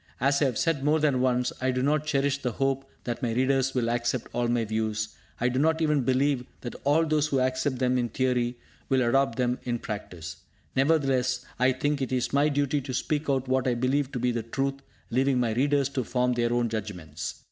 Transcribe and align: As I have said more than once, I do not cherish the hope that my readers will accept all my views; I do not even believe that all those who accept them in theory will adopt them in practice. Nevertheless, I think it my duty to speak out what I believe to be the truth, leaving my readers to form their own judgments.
As 0.19 0.41
I 0.41 0.45
have 0.45 0.57
said 0.57 0.83
more 0.83 0.99
than 0.99 1.21
once, 1.21 1.53
I 1.61 1.69
do 1.69 1.83
not 1.83 2.07
cherish 2.07 2.39
the 2.39 2.53
hope 2.53 2.89
that 3.03 3.21
my 3.21 3.33
readers 3.33 3.75
will 3.75 3.87
accept 3.87 4.29
all 4.33 4.47
my 4.47 4.65
views; 4.65 5.09
I 5.39 5.47
do 5.47 5.59
not 5.59 5.79
even 5.79 6.01
believe 6.01 6.43
that 6.61 6.73
all 6.83 7.05
those 7.05 7.27
who 7.27 7.39
accept 7.39 7.77
them 7.77 7.99
in 7.99 8.09
theory 8.09 8.57
will 8.89 9.03
adopt 9.07 9.37
them 9.37 9.59
in 9.63 9.77
practice. 9.77 10.37
Nevertheless, 10.75 11.45
I 11.59 11.71
think 11.71 12.01
it 12.01 12.33
my 12.33 12.49
duty 12.49 12.81
to 12.81 12.95
speak 12.95 13.29
out 13.29 13.47
what 13.47 13.67
I 13.67 13.75
believe 13.75 14.11
to 14.13 14.17
be 14.19 14.31
the 14.31 14.41
truth, 14.41 14.81
leaving 15.11 15.39
my 15.39 15.53
readers 15.53 15.87
to 15.89 16.03
form 16.03 16.33
their 16.33 16.51
own 16.51 16.67
judgments. 16.69 17.35